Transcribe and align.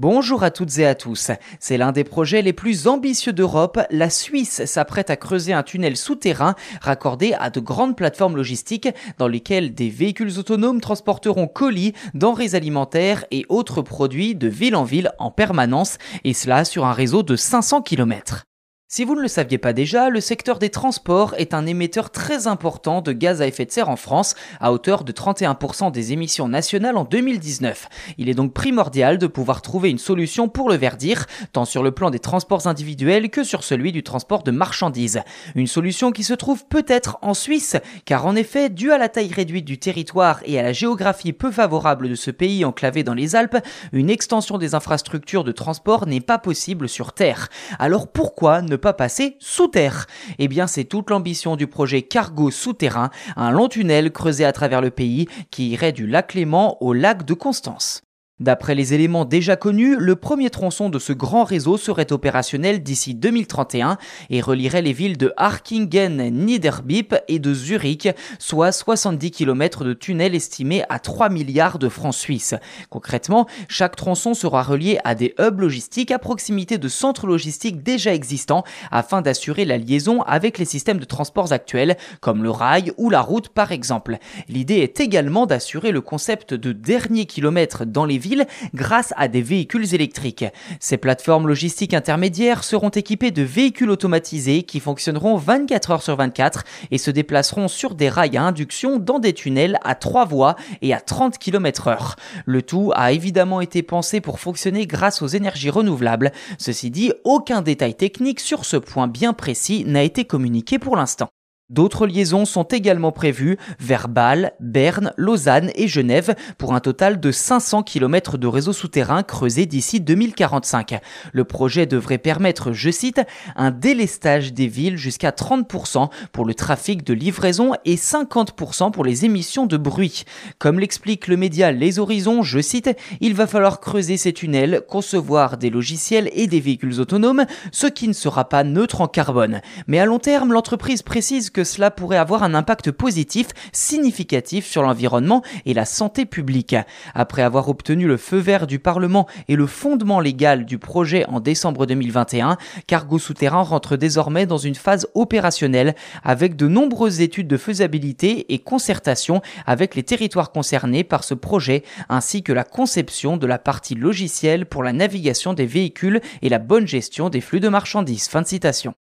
Bonjour 0.00 0.42
à 0.44 0.50
toutes 0.50 0.78
et 0.78 0.86
à 0.86 0.94
tous. 0.94 1.30
C'est 1.58 1.76
l'un 1.76 1.92
des 1.92 2.04
projets 2.04 2.40
les 2.40 2.54
plus 2.54 2.88
ambitieux 2.88 3.34
d'Europe. 3.34 3.78
La 3.90 4.08
Suisse 4.08 4.64
s'apprête 4.64 5.10
à 5.10 5.16
creuser 5.16 5.52
un 5.52 5.62
tunnel 5.62 5.94
souterrain 5.94 6.54
raccordé 6.80 7.34
à 7.38 7.50
de 7.50 7.60
grandes 7.60 7.98
plateformes 7.98 8.34
logistiques 8.34 8.88
dans 9.18 9.28
lesquelles 9.28 9.74
des 9.74 9.90
véhicules 9.90 10.38
autonomes 10.38 10.80
transporteront 10.80 11.48
colis, 11.48 11.92
denrées 12.14 12.54
alimentaires 12.54 13.26
et 13.30 13.44
autres 13.50 13.82
produits 13.82 14.34
de 14.34 14.48
ville 14.48 14.74
en 14.74 14.84
ville 14.84 15.12
en 15.18 15.30
permanence, 15.30 15.98
et 16.24 16.32
cela 16.32 16.64
sur 16.64 16.86
un 16.86 16.94
réseau 16.94 17.22
de 17.22 17.36
500 17.36 17.82
km. 17.82 18.46
Si 18.92 19.04
vous 19.04 19.14
ne 19.14 19.20
le 19.20 19.28
saviez 19.28 19.56
pas 19.56 19.72
déjà, 19.72 20.10
le 20.10 20.20
secteur 20.20 20.58
des 20.58 20.68
transports 20.68 21.36
est 21.38 21.54
un 21.54 21.64
émetteur 21.64 22.10
très 22.10 22.48
important 22.48 23.02
de 23.02 23.12
gaz 23.12 23.40
à 23.40 23.46
effet 23.46 23.64
de 23.64 23.70
serre 23.70 23.88
en 23.88 23.94
France, 23.94 24.34
à 24.58 24.72
hauteur 24.72 25.04
de 25.04 25.12
31% 25.12 25.92
des 25.92 26.12
émissions 26.12 26.48
nationales 26.48 26.96
en 26.96 27.04
2019. 27.04 27.88
Il 28.18 28.28
est 28.28 28.34
donc 28.34 28.52
primordial 28.52 29.18
de 29.18 29.28
pouvoir 29.28 29.62
trouver 29.62 29.90
une 29.90 29.98
solution 29.98 30.48
pour 30.48 30.68
le 30.68 30.74
verdir, 30.74 31.26
tant 31.52 31.64
sur 31.64 31.84
le 31.84 31.92
plan 31.92 32.10
des 32.10 32.18
transports 32.18 32.66
individuels 32.66 33.30
que 33.30 33.44
sur 33.44 33.62
celui 33.62 33.92
du 33.92 34.02
transport 34.02 34.42
de 34.42 34.50
marchandises. 34.50 35.20
Une 35.54 35.68
solution 35.68 36.10
qui 36.10 36.24
se 36.24 36.34
trouve 36.34 36.66
peut-être 36.66 37.16
en 37.22 37.32
Suisse, 37.32 37.76
car 38.06 38.26
en 38.26 38.34
effet, 38.34 38.70
dû 38.70 38.90
à 38.90 38.98
la 38.98 39.08
taille 39.08 39.32
réduite 39.32 39.66
du 39.66 39.78
territoire 39.78 40.40
et 40.46 40.58
à 40.58 40.64
la 40.64 40.72
géographie 40.72 41.32
peu 41.32 41.52
favorable 41.52 42.08
de 42.08 42.16
ce 42.16 42.32
pays 42.32 42.64
enclavé 42.64 43.04
dans 43.04 43.14
les 43.14 43.36
Alpes, 43.36 43.58
une 43.92 44.10
extension 44.10 44.58
des 44.58 44.74
infrastructures 44.74 45.44
de 45.44 45.52
transport 45.52 46.08
n'est 46.08 46.20
pas 46.20 46.38
possible 46.38 46.88
sur 46.88 47.12
Terre. 47.12 47.50
Alors 47.78 48.08
pourquoi 48.08 48.62
ne 48.62 48.79
pas 48.80 48.92
passer 48.92 49.36
sous 49.38 49.68
terre 49.68 50.06
Eh 50.38 50.48
bien, 50.48 50.66
c'est 50.66 50.84
toute 50.84 51.10
l'ambition 51.10 51.56
du 51.56 51.66
projet 51.66 52.02
Cargo 52.02 52.50
Souterrain, 52.50 53.10
un 53.36 53.50
long 53.50 53.68
tunnel 53.68 54.10
creusé 54.10 54.44
à 54.44 54.52
travers 54.52 54.80
le 54.80 54.90
pays 54.90 55.28
qui 55.50 55.70
irait 55.70 55.92
du 55.92 56.06
lac 56.06 56.34
Léman 56.34 56.76
au 56.80 56.92
lac 56.92 57.24
de 57.24 57.34
Constance. 57.34 58.02
D'après 58.40 58.74
les 58.74 58.94
éléments 58.94 59.26
déjà 59.26 59.54
connus, 59.54 59.96
le 59.98 60.16
premier 60.16 60.48
tronçon 60.48 60.88
de 60.88 60.98
ce 60.98 61.12
grand 61.12 61.44
réseau 61.44 61.76
serait 61.76 62.10
opérationnel 62.10 62.82
d'ici 62.82 63.14
2031 63.14 63.98
et 64.30 64.40
relierait 64.40 64.80
les 64.80 64.94
villes 64.94 65.18
de 65.18 65.34
Harkingen, 65.36 66.30
Niederbipp 66.30 67.14
et 67.28 67.38
de 67.38 67.52
Zurich, 67.52 68.08
soit 68.38 68.72
70 68.72 69.30
km 69.30 69.84
de 69.84 69.92
tunnels 69.92 70.34
estimés 70.34 70.84
à 70.88 70.98
3 70.98 71.28
milliards 71.28 71.78
de 71.78 71.90
francs 71.90 72.14
suisses. 72.14 72.54
Concrètement, 72.88 73.46
chaque 73.68 73.94
tronçon 73.94 74.32
sera 74.32 74.62
relié 74.62 74.98
à 75.04 75.14
des 75.14 75.34
hubs 75.38 75.60
logistiques 75.60 76.10
à 76.10 76.18
proximité 76.18 76.78
de 76.78 76.88
centres 76.88 77.26
logistiques 77.26 77.82
déjà 77.82 78.14
existants 78.14 78.64
afin 78.90 79.20
d'assurer 79.20 79.66
la 79.66 79.76
liaison 79.76 80.22
avec 80.22 80.56
les 80.56 80.64
systèmes 80.64 80.98
de 80.98 81.04
transports 81.04 81.52
actuels, 81.52 81.98
comme 82.22 82.42
le 82.42 82.50
rail 82.50 82.92
ou 82.96 83.10
la 83.10 83.20
route 83.20 83.50
par 83.50 83.70
exemple. 83.70 84.16
L'idée 84.48 84.78
est 84.78 84.98
également 84.98 85.44
d'assurer 85.44 85.90
le 85.92 86.00
concept 86.00 86.54
de 86.54 86.72
dernier 86.72 87.26
kilomètre 87.26 87.84
dans 87.84 88.06
les 88.06 88.16
villes 88.16 88.29
grâce 88.74 89.12
à 89.16 89.28
des 89.28 89.42
véhicules 89.42 89.94
électriques. 89.94 90.44
Ces 90.78 90.96
plateformes 90.96 91.48
logistiques 91.48 91.94
intermédiaires 91.94 92.64
seront 92.64 92.90
équipées 92.90 93.30
de 93.30 93.42
véhicules 93.42 93.90
automatisés 93.90 94.62
qui 94.62 94.80
fonctionneront 94.80 95.36
24 95.36 95.90
heures 95.90 96.02
sur 96.02 96.16
24 96.16 96.64
et 96.90 96.98
se 96.98 97.10
déplaceront 97.10 97.68
sur 97.68 97.94
des 97.94 98.08
rails 98.08 98.36
à 98.36 98.42
induction 98.42 98.98
dans 98.98 99.18
des 99.18 99.32
tunnels 99.32 99.78
à 99.84 99.94
3 99.94 100.24
voies 100.24 100.56
et 100.82 100.94
à 100.94 101.00
30 101.00 101.38
km 101.38 101.88
heure. 101.88 102.16
Le 102.46 102.62
tout 102.62 102.92
a 102.94 103.12
évidemment 103.12 103.60
été 103.60 103.82
pensé 103.82 104.20
pour 104.20 104.40
fonctionner 104.40 104.86
grâce 104.86 105.22
aux 105.22 105.26
énergies 105.26 105.70
renouvelables. 105.70 106.32
Ceci 106.58 106.90
dit, 106.90 107.12
aucun 107.24 107.62
détail 107.62 107.94
technique 107.94 108.40
sur 108.40 108.64
ce 108.64 108.76
point 108.76 109.08
bien 109.08 109.32
précis 109.32 109.84
n'a 109.86 110.02
été 110.02 110.24
communiqué 110.24 110.78
pour 110.78 110.96
l'instant. 110.96 111.28
D'autres 111.70 112.08
liaisons 112.08 112.46
sont 112.46 112.64
également 112.64 113.12
prévues 113.12 113.56
vers 113.78 114.08
Bâle, 114.08 114.54
Berne, 114.58 115.12
Lausanne 115.16 115.70
et 115.76 115.86
Genève 115.86 116.34
pour 116.58 116.74
un 116.74 116.80
total 116.80 117.20
de 117.20 117.30
500 117.30 117.84
km 117.84 118.38
de 118.38 118.48
réseau 118.48 118.72
souterrain 118.72 119.22
creusé 119.22 119.66
d'ici 119.66 120.00
2045. 120.00 120.98
Le 121.32 121.44
projet 121.44 121.86
devrait 121.86 122.18
permettre, 122.18 122.72
je 122.72 122.90
cite, 122.90 123.20
un 123.54 123.70
délestage 123.70 124.52
des 124.52 124.66
villes 124.66 124.96
jusqu'à 124.96 125.30
30% 125.30 126.08
pour 126.32 126.44
le 126.44 126.54
trafic 126.54 127.04
de 127.04 127.14
livraison 127.14 127.74
et 127.84 127.94
50% 127.94 128.90
pour 128.90 129.04
les 129.04 129.24
émissions 129.24 129.66
de 129.66 129.76
bruit. 129.76 130.24
Comme 130.58 130.80
l'explique 130.80 131.28
le 131.28 131.36
média 131.36 131.70
Les 131.70 132.00
Horizons, 132.00 132.42
je 132.42 132.58
cite, 132.58 132.90
il 133.20 133.34
va 133.34 133.46
falloir 133.46 133.78
creuser 133.78 134.16
ces 134.16 134.32
tunnels, 134.32 134.82
concevoir 134.88 135.56
des 135.56 135.70
logiciels 135.70 136.30
et 136.32 136.48
des 136.48 136.58
véhicules 136.58 136.98
autonomes, 136.98 137.44
ce 137.70 137.86
qui 137.86 138.08
ne 138.08 138.12
sera 138.12 138.48
pas 138.48 138.64
neutre 138.64 139.02
en 139.02 139.06
carbone. 139.06 139.60
Mais 139.86 140.00
à 140.00 140.04
long 140.04 140.18
terme, 140.18 140.52
l'entreprise 140.52 141.02
précise 141.02 141.50
que 141.60 141.64
cela 141.64 141.90
pourrait 141.90 142.16
avoir 142.16 142.42
un 142.42 142.54
impact 142.54 142.90
positif 142.90 143.48
significatif 143.70 144.64
sur 144.64 144.80
l'environnement 144.80 145.42
et 145.66 145.74
la 145.74 145.84
santé 145.84 146.24
publique. 146.24 146.74
Après 147.12 147.42
avoir 147.42 147.68
obtenu 147.68 148.06
le 148.06 148.16
feu 148.16 148.38
vert 148.38 148.66
du 148.66 148.78
Parlement 148.78 149.26
et 149.46 149.56
le 149.56 149.66
fondement 149.66 150.20
légal 150.20 150.64
du 150.64 150.78
projet 150.78 151.26
en 151.26 151.38
décembre 151.38 151.84
2021, 151.84 152.56
Cargo 152.86 153.18
Souterrain 153.18 153.60
rentre 153.60 153.98
désormais 153.98 154.46
dans 154.46 154.56
une 154.56 154.74
phase 154.74 155.06
opérationnelle 155.12 155.94
avec 156.24 156.56
de 156.56 156.66
nombreuses 156.66 157.20
études 157.20 157.48
de 157.48 157.58
faisabilité 157.58 158.54
et 158.54 158.58
concertation 158.58 159.42
avec 159.66 159.96
les 159.96 160.02
territoires 160.02 160.52
concernés 160.52 161.04
par 161.04 161.24
ce 161.24 161.34
projet 161.34 161.82
ainsi 162.08 162.42
que 162.42 162.54
la 162.54 162.64
conception 162.64 163.36
de 163.36 163.46
la 163.46 163.58
partie 163.58 163.96
logicielle 163.96 164.64
pour 164.64 164.82
la 164.82 164.94
navigation 164.94 165.52
des 165.52 165.66
véhicules 165.66 166.22
et 166.40 166.48
la 166.48 166.58
bonne 166.58 166.86
gestion 166.86 167.28
des 167.28 167.42
flux 167.42 167.60
de 167.60 167.68
marchandises. 167.68 168.28
Fin 168.28 168.40
de 168.40 168.46
citation. 168.46 168.94